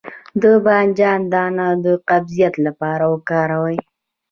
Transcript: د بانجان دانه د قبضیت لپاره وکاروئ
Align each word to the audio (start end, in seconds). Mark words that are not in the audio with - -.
د 0.41 0.43
بانجان 0.65 1.19
دانه 1.33 1.67
د 1.83 1.85
قبضیت 2.09 2.53
لپاره 2.65 3.03
وکاروئ 3.13 3.77